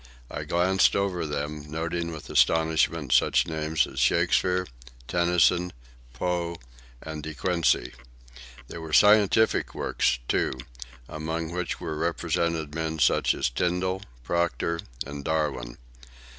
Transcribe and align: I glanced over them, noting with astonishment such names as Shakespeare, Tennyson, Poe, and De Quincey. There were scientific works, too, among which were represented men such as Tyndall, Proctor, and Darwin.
I 0.31 0.45
glanced 0.45 0.95
over 0.95 1.27
them, 1.27 1.69
noting 1.69 2.11
with 2.11 2.27
astonishment 2.27 3.11
such 3.13 3.45
names 3.45 3.85
as 3.85 3.99
Shakespeare, 3.99 4.65
Tennyson, 5.07 5.73
Poe, 6.13 6.55
and 7.03 7.21
De 7.21 7.35
Quincey. 7.35 7.93
There 8.67 8.81
were 8.81 8.93
scientific 8.93 9.75
works, 9.75 10.17
too, 10.27 10.53
among 11.07 11.51
which 11.51 11.79
were 11.79 11.95
represented 11.95 12.73
men 12.73 12.97
such 12.97 13.35
as 13.35 13.51
Tyndall, 13.51 14.01
Proctor, 14.23 14.79
and 15.05 15.23
Darwin. 15.23 15.77